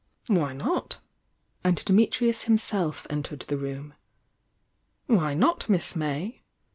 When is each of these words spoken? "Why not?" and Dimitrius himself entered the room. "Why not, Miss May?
"Why 0.25 0.51
not?" 0.53 0.97
and 1.63 1.77
Dimitrius 1.77 2.45
himself 2.45 3.05
entered 3.11 3.41
the 3.41 3.57
room. 3.59 3.93
"Why 5.05 5.35
not, 5.35 5.69
Miss 5.69 5.95
May? 5.95 6.41